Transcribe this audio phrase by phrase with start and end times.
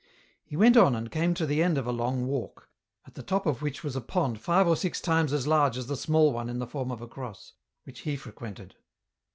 [0.43, 2.69] He went on and came to the end of a long walk,
[3.05, 5.85] at the top of which was a pond five or six times as large as
[5.85, 8.73] the small one in the form of a cross, which he frequented.